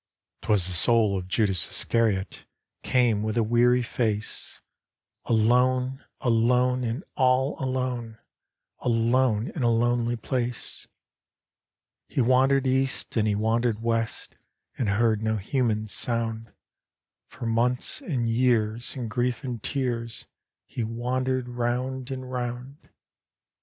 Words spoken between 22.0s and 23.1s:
and round.